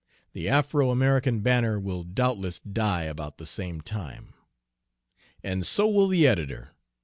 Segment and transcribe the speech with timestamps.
[0.33, 4.33] The Afro American Banner will doubtless die about the same time."
[5.43, 6.73] "And so will the editor!"